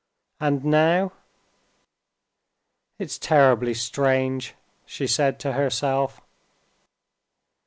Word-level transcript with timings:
And 0.39 0.65
now? 0.65 1.11
"It's 2.97 3.19
terribly 3.19 3.75
strange," 3.75 4.55
she 4.83 5.05
said 5.05 5.37
to 5.41 5.51
herself. 5.53 6.19